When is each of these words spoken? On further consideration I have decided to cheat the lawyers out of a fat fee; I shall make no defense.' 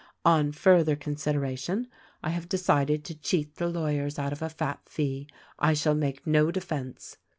On 0.25 0.51
further 0.51 0.95
consideration 0.95 1.87
I 2.23 2.31
have 2.31 2.49
decided 2.49 3.03
to 3.03 3.13
cheat 3.13 3.57
the 3.57 3.67
lawyers 3.67 4.17
out 4.17 4.33
of 4.33 4.41
a 4.41 4.49
fat 4.49 4.79
fee; 4.87 5.27
I 5.59 5.75
shall 5.75 5.93
make 5.93 6.25
no 6.25 6.49
defense.' 6.49 7.17